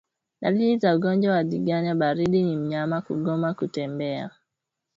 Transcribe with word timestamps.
Dalili 0.41 0.77
za 0.77 0.95
ugonjwa 0.95 1.33
wa 1.33 1.43
ndigana 1.43 1.95
baridi 1.95 2.43
ni 2.43 2.55
mnyama 2.55 3.01
kugoma 3.01 3.53
kutembea 3.53 4.29